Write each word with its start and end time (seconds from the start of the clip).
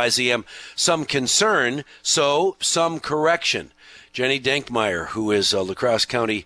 IZM 0.00 0.44
some 0.74 1.06
concern, 1.06 1.82
so 2.02 2.56
some 2.60 3.00
correction. 3.00 3.72
Ginny 4.12 4.38
Denkmeyer, 4.38 5.08
who 5.08 5.30
is 5.30 5.54
a 5.54 5.62
La 5.62 5.72
Crosse 5.72 6.04
County 6.04 6.44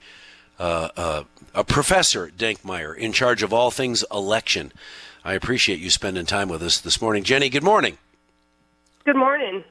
uh, 0.61 0.89
uh, 0.97 1.25
a 1.53 1.65
professor 1.65 2.29
Denkmeyer 2.29 2.97
in 2.97 3.13
charge 3.13 3.43
of 3.43 3.53
all 3.53 3.73
things 3.73 4.05
election. 4.13 4.73
I 5.25 5.35
appreciate 5.35 5.81
you 5.81 5.91
spending 5.91 6.27
time 6.27 6.49
with 6.49 6.63
us 6.63 6.81
this 6.81 7.03
morning. 7.03 7.25
Ginny, 7.25 7.49
good 7.49 7.65
morning. 7.65 7.99
Good 9.05 9.17
morning. 9.17 9.65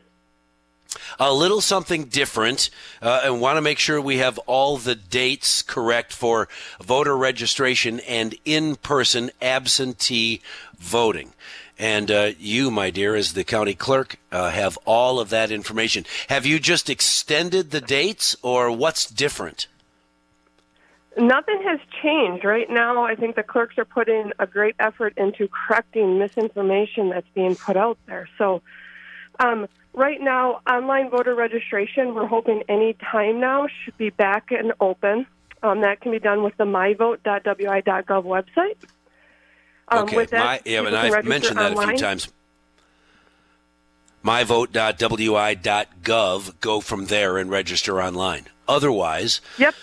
A 1.19 1.33
little 1.33 1.59
something 1.59 2.05
different, 2.05 2.69
uh, 3.01 3.21
and 3.25 3.41
want 3.41 3.57
to 3.57 3.61
make 3.61 3.77
sure 3.77 3.99
we 3.99 4.19
have 4.19 4.37
all 4.39 4.77
the 4.77 4.95
dates 4.95 5.61
correct 5.61 6.13
for 6.13 6.47
voter 6.81 7.17
registration 7.17 7.99
and 8.01 8.35
in 8.45 8.77
person 8.77 9.29
absentee 9.41 10.41
voting. 10.77 11.33
And 11.77 12.09
uh, 12.09 12.31
you, 12.37 12.71
my 12.71 12.89
dear, 12.89 13.15
as 13.15 13.33
the 13.33 13.43
county 13.43 13.73
clerk, 13.73 14.17
uh, 14.31 14.49
have 14.49 14.77
all 14.85 15.19
of 15.19 15.29
that 15.29 15.51
information. 15.51 16.05
Have 16.27 16.45
you 16.45 16.59
just 16.59 16.89
extended 16.89 17.71
the 17.71 17.81
dates, 17.81 18.35
or 18.41 18.71
what's 18.71 19.05
different? 19.05 19.67
Nothing 21.17 21.61
has 21.63 21.79
changed. 22.01 22.45
Right 22.45 22.69
now, 22.69 23.03
I 23.03 23.15
think 23.15 23.35
the 23.35 23.43
clerks 23.43 23.77
are 23.77 23.85
putting 23.85 24.31
a 24.39 24.47
great 24.47 24.75
effort 24.79 25.13
into 25.17 25.49
correcting 25.49 26.17
misinformation 26.17 27.09
that's 27.09 27.27
being 27.33 27.55
put 27.55 27.75
out 27.75 27.97
there. 28.05 28.29
So, 28.37 28.61
um, 29.39 29.67
right 29.93 30.21
now, 30.21 30.61
online 30.69 31.09
voter 31.09 31.35
registration, 31.35 32.13
we're 32.13 32.27
hoping 32.27 32.63
any 32.69 32.93
time 32.93 33.39
now 33.39 33.67
should 33.83 33.97
be 33.97 34.09
back 34.09 34.51
and 34.51 34.73
open. 34.79 35.25
Um, 35.61 35.81
that 35.81 35.99
can 36.01 36.11
be 36.11 36.19
done 36.19 36.43
with 36.43 36.55
the 36.57 36.63
myvote.wi.gov 36.63 38.23
website. 38.23 38.77
Um, 39.89 40.03
okay, 40.03 40.25
that, 40.25 40.31
My, 40.31 40.61
yeah, 40.65 40.85
and 40.85 40.95
I've 40.95 41.25
mentioned 41.25 41.57
that 41.57 41.71
online. 41.71 41.89
a 41.89 41.91
few 41.91 41.97
times. 41.97 42.29
Myvote.wi.gov. 44.23 46.59
Go 46.61 46.81
from 46.81 47.05
there 47.07 47.37
and 47.37 47.49
register 47.49 48.01
online. 48.01 48.45
Otherwise, 48.67 49.41
yep. 49.57 49.73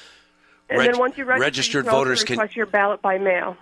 And 0.68 0.78
reg- 0.78 0.92
then 0.92 0.98
once 0.98 1.18
you 1.18 1.24
register, 1.24 1.44
registered 1.44 1.84
you 1.86 1.90
voters 1.90 2.22
can 2.24 2.38
request 2.38 2.56
your 2.56 2.66
ballot 2.66 3.02
by 3.02 3.18
mail. 3.18 3.56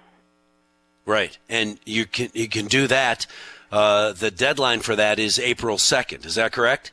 Right, 1.07 1.37
and 1.49 1.79
you 1.85 2.07
can 2.07 2.31
you 2.35 2.49
can 2.49 2.67
do 2.67 2.87
that. 2.89 3.27
Uh, 3.71 4.13
the 4.13 4.31
deadline 4.31 4.81
for 4.81 4.95
that 4.97 5.19
is 5.19 5.39
April 5.39 5.79
second. 5.79 6.25
Is 6.25 6.37
that 6.37 6.53
correct? 6.53 6.93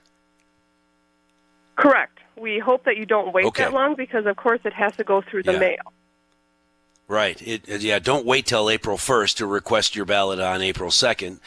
Correct. 1.75 2.19
We 2.35 2.59
hope 2.59 2.85
that 2.85 2.97
you 2.97 3.05
don't 3.05 3.33
wait 3.33 3.45
okay. 3.45 3.63
that 3.63 3.73
long 3.73 3.95
because, 3.95 4.25
of 4.25 4.35
course, 4.35 4.61
it 4.65 4.73
has 4.73 4.95
to 4.97 5.03
go 5.03 5.21
through 5.21 5.43
the 5.43 5.53
yeah. 5.53 5.59
mail. 5.59 5.93
Right. 7.07 7.41
It, 7.45 7.81
yeah. 7.81 7.99
Don't 7.99 8.25
wait 8.25 8.45
till 8.45 8.69
April 8.69 8.97
1st 8.97 9.35
to 9.37 9.45
request 9.45 9.95
your 9.95 10.05
ballot 10.05 10.39
on 10.39 10.61
April 10.61 10.89
2nd. 10.89 11.39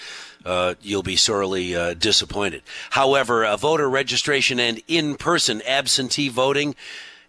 Uh, 0.44 0.75
you'll 0.83 1.03
be 1.03 1.16
sorely 1.16 1.75
uh, 1.75 1.94
disappointed. 1.94 2.62
However, 2.91 3.44
a 3.44 3.56
voter 3.56 3.88
registration 3.88 4.61
and 4.61 4.83
in-person 4.86 5.62
absentee 5.66 6.28
voting 6.28 6.75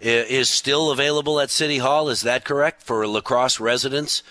is 0.02 0.50
still 0.50 0.92
available 0.92 1.40
at 1.40 1.50
City 1.50 1.78
Hall. 1.78 2.10
Is 2.10 2.22
that 2.22 2.44
correct 2.44 2.84
for 2.84 3.08
La 3.08 3.22
Crosse 3.22 3.60
residents? 3.60 4.22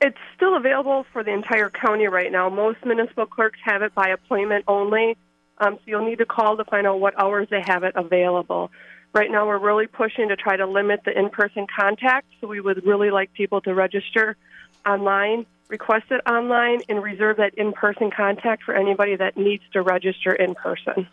It's 0.00 0.18
still 0.36 0.56
available 0.56 1.04
for 1.12 1.24
the 1.24 1.32
entire 1.32 1.70
county 1.70 2.06
right 2.06 2.30
now. 2.30 2.48
Most 2.48 2.78
municipal 2.84 3.26
clerks 3.26 3.58
have 3.64 3.82
it 3.82 3.94
by 3.94 4.08
appointment 4.10 4.64
only, 4.68 5.16
um, 5.58 5.74
so 5.74 5.80
you'll 5.86 6.06
need 6.06 6.18
to 6.18 6.26
call 6.26 6.56
to 6.56 6.64
find 6.64 6.86
out 6.86 7.00
what 7.00 7.18
hours 7.18 7.48
they 7.50 7.62
have 7.66 7.82
it 7.82 7.94
available. 7.96 8.70
Right 9.12 9.30
now, 9.30 9.46
we're 9.46 9.58
really 9.58 9.86
pushing 9.86 10.28
to 10.28 10.36
try 10.36 10.56
to 10.56 10.66
limit 10.66 11.00
the 11.04 11.18
in 11.18 11.30
person 11.30 11.66
contact, 11.66 12.26
so 12.40 12.46
we 12.46 12.60
would 12.60 12.86
really 12.86 13.10
like 13.10 13.32
people 13.32 13.60
to 13.62 13.74
register 13.74 14.36
online, 14.86 15.46
request 15.68 16.04
it 16.10 16.20
online, 16.30 16.82
and 16.88 17.02
reserve 17.02 17.38
that 17.38 17.54
in 17.54 17.72
person 17.72 18.10
contact 18.10 18.62
for 18.62 18.74
anybody 18.74 19.16
that 19.16 19.36
needs 19.36 19.64
to 19.72 19.82
register 19.82 20.32
in 20.32 20.54
person. 20.54 21.08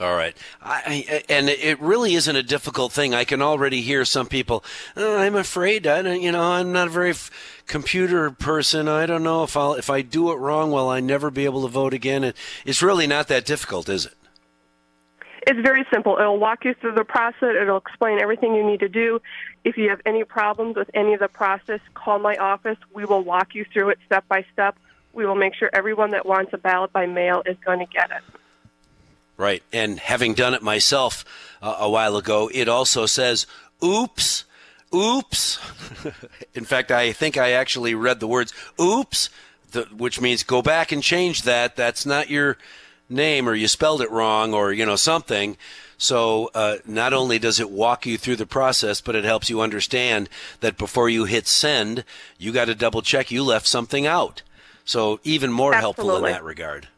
All 0.00 0.14
right, 0.14 0.36
I, 0.62 1.24
and 1.28 1.48
it 1.48 1.80
really 1.80 2.14
isn't 2.14 2.36
a 2.36 2.42
difficult 2.42 2.92
thing. 2.92 3.14
I 3.14 3.24
can 3.24 3.42
already 3.42 3.80
hear 3.80 4.04
some 4.04 4.28
people. 4.28 4.62
Oh, 4.96 5.18
I'm 5.18 5.34
afraid. 5.34 5.88
I 5.88 6.02
don't. 6.02 6.22
You 6.22 6.30
know, 6.30 6.52
I'm 6.52 6.70
not 6.70 6.86
a 6.86 6.90
very 6.90 7.10
f- 7.10 7.32
computer 7.66 8.30
person. 8.30 8.86
I 8.86 9.06
don't 9.06 9.24
know 9.24 9.42
if 9.42 9.56
I'll 9.56 9.74
if 9.74 9.90
I 9.90 10.02
do 10.02 10.30
it 10.30 10.36
wrong. 10.36 10.70
Will 10.70 10.88
I 10.88 11.00
never 11.00 11.32
be 11.32 11.46
able 11.46 11.62
to 11.62 11.68
vote 11.68 11.94
again? 11.94 12.32
It's 12.64 12.80
really 12.80 13.08
not 13.08 13.26
that 13.26 13.44
difficult, 13.44 13.88
is 13.88 14.06
it? 14.06 14.14
It's 15.48 15.58
very 15.60 15.84
simple. 15.92 16.16
It'll 16.16 16.38
walk 16.38 16.64
you 16.64 16.74
through 16.74 16.92
the 16.92 17.04
process. 17.04 17.56
It'll 17.60 17.78
explain 17.78 18.20
everything 18.20 18.54
you 18.54 18.64
need 18.64 18.80
to 18.80 18.88
do. 18.88 19.20
If 19.64 19.76
you 19.76 19.88
have 19.88 20.00
any 20.06 20.22
problems 20.22 20.76
with 20.76 20.90
any 20.94 21.14
of 21.14 21.20
the 21.20 21.28
process, 21.28 21.80
call 21.94 22.20
my 22.20 22.36
office. 22.36 22.78
We 22.94 23.04
will 23.04 23.24
walk 23.24 23.54
you 23.56 23.64
through 23.72 23.88
it 23.90 23.98
step 24.06 24.28
by 24.28 24.44
step. 24.52 24.76
We 25.12 25.26
will 25.26 25.34
make 25.34 25.54
sure 25.54 25.70
everyone 25.72 26.10
that 26.10 26.24
wants 26.24 26.52
a 26.52 26.58
ballot 26.58 26.92
by 26.92 27.06
mail 27.06 27.42
is 27.46 27.56
going 27.64 27.80
to 27.80 27.86
get 27.86 28.12
it. 28.12 28.37
Right. 29.38 29.62
And 29.72 29.98
having 29.98 30.34
done 30.34 30.52
it 30.52 30.62
myself 30.62 31.24
uh, 31.62 31.76
a 31.78 31.88
while 31.88 32.16
ago, 32.16 32.50
it 32.52 32.68
also 32.68 33.06
says, 33.06 33.46
oops, 33.82 34.44
oops. 34.94 35.58
In 36.54 36.64
fact, 36.64 36.90
I 36.90 37.12
think 37.12 37.38
I 37.38 37.52
actually 37.52 37.94
read 37.94 38.20
the 38.20 38.26
words, 38.26 38.52
oops, 38.80 39.30
the, 39.70 39.82
which 39.96 40.20
means 40.20 40.42
go 40.42 40.60
back 40.60 40.92
and 40.92 41.02
change 41.02 41.42
that. 41.42 41.76
That's 41.76 42.04
not 42.04 42.28
your 42.28 42.58
name 43.08 43.48
or 43.48 43.54
you 43.54 43.68
spelled 43.68 44.02
it 44.02 44.10
wrong 44.10 44.52
or 44.52 44.72
you 44.72 44.84
know 44.84 44.96
something 44.96 45.56
so 45.96 46.50
uh, 46.54 46.76
not 46.86 47.12
only 47.12 47.38
does 47.38 47.58
it 47.58 47.70
walk 47.70 48.04
you 48.04 48.18
through 48.18 48.36
the 48.36 48.46
process 48.46 49.00
but 49.00 49.16
it 49.16 49.24
helps 49.24 49.48
you 49.48 49.60
understand 49.60 50.28
that 50.60 50.76
before 50.76 51.08
you 51.08 51.24
hit 51.24 51.46
send 51.46 52.04
you 52.36 52.52
got 52.52 52.66
to 52.66 52.74
double 52.74 53.00
check 53.00 53.30
you 53.30 53.42
left 53.42 53.66
something 53.66 54.06
out 54.06 54.42
so 54.84 55.20
even 55.24 55.50
more 55.50 55.72
Absolutely. 55.72 56.04
helpful 56.04 56.26
in 56.26 56.32
that 56.32 56.44
regard 56.44 56.88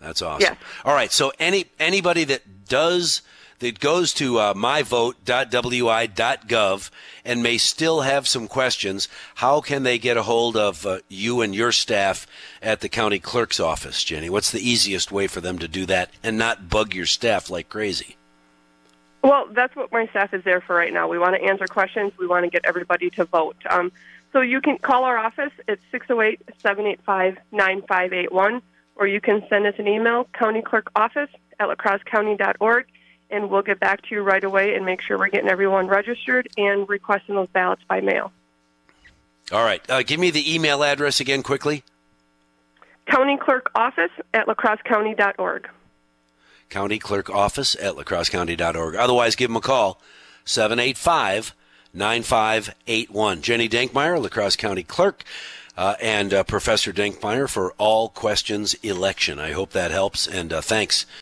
that's 0.00 0.22
awesome 0.22 0.56
all 0.84 0.94
right 0.94 1.12
so 1.12 1.32
any 1.38 1.66
anybody 1.78 2.24
that 2.24 2.66
does 2.66 3.22
that 3.60 3.78
goes 3.78 4.12
to 4.14 4.38
uh, 4.38 4.54
myvote.wi.gov 4.54 6.90
and 7.24 7.42
may 7.42 7.58
still 7.58 8.00
have 8.00 8.26
some 8.26 8.48
questions, 8.48 9.08
how 9.36 9.60
can 9.60 9.84
they 9.84 9.98
get 9.98 10.16
a 10.16 10.22
hold 10.22 10.56
of 10.56 10.86
uh, 10.86 10.98
you 11.08 11.42
and 11.42 11.54
your 11.54 11.70
staff 11.70 12.26
at 12.60 12.80
the 12.80 12.88
county 12.88 13.18
clerk's 13.18 13.60
office, 13.60 14.02
Ginny? 14.02 14.30
What's 14.30 14.50
the 14.50 14.66
easiest 14.66 15.12
way 15.12 15.26
for 15.26 15.40
them 15.40 15.58
to 15.58 15.68
do 15.68 15.86
that 15.86 16.10
and 16.22 16.38
not 16.38 16.68
bug 16.68 16.94
your 16.94 17.06
staff 17.06 17.50
like 17.50 17.68
crazy? 17.68 18.16
Well, 19.22 19.48
that's 19.52 19.76
what 19.76 19.92
my 19.92 20.06
staff 20.06 20.32
is 20.32 20.42
there 20.44 20.62
for 20.62 20.74
right 20.74 20.92
now. 20.92 21.06
We 21.06 21.18
want 21.18 21.36
to 21.36 21.42
answer 21.42 21.66
questions. 21.66 22.12
We 22.18 22.26
want 22.26 22.44
to 22.44 22.50
get 22.50 22.62
everybody 22.64 23.10
to 23.10 23.26
vote. 23.26 23.56
Um, 23.68 23.92
so 24.32 24.40
you 24.40 24.62
can 24.62 24.78
call 24.78 25.04
our 25.04 25.18
office 25.18 25.52
at 25.68 25.78
608 25.90 26.40
785 26.62 27.36
9581, 27.52 28.62
or 29.00 29.06
you 29.06 29.20
can 29.20 29.42
send 29.48 29.66
us 29.66 29.74
an 29.78 29.88
email, 29.88 30.26
countyclerkoffice 30.34 31.30
at 31.58 31.68
lacrossecounty.org 31.68 32.86
and 33.30 33.48
we'll 33.48 33.62
get 33.62 33.80
back 33.80 34.02
to 34.02 34.14
you 34.14 34.22
right 34.22 34.44
away 34.44 34.74
and 34.74 34.84
make 34.84 35.00
sure 35.00 35.16
we're 35.16 35.28
getting 35.28 35.48
everyone 35.48 35.86
registered 35.86 36.48
and 36.56 36.88
requesting 36.88 37.34
those 37.34 37.48
ballots 37.48 37.82
by 37.88 38.00
mail. 38.00 38.32
All 39.52 39.64
right. 39.64 39.82
Uh, 39.88 40.02
give 40.02 40.20
me 40.20 40.30
the 40.30 40.54
email 40.54 40.84
address 40.84 41.20
again 41.20 41.42
quickly. 41.42 41.82
County 43.06 43.36
Clerk 43.36 43.70
Office 43.74 44.10
at 44.34 44.46
lacrossecounty.org. 44.46 45.68
County 46.68 46.98
Clerk 46.98 47.30
Office 47.30 47.74
at 47.76 47.94
lacrossecounty.org. 47.94 48.94
Otherwise, 48.94 49.34
give 49.34 49.48
them 49.48 49.56
a 49.56 49.60
call, 49.60 50.00
785 50.44 51.54
9581. 51.92 53.42
Ginny 53.42 53.68
Denkmeyer, 53.68 54.20
Lacrosse 54.20 54.54
County 54.54 54.84
Clerk, 54.84 55.24
uh, 55.80 55.96
and 56.02 56.34
uh, 56.34 56.44
Professor 56.44 56.92
Denkmeyer 56.92 57.48
for 57.48 57.72
All 57.78 58.10
Questions 58.10 58.74
Election. 58.82 59.38
I 59.38 59.52
hope 59.52 59.70
that 59.70 59.90
helps, 59.90 60.28
and 60.28 60.52
uh, 60.52 60.60
thanks 60.60 61.06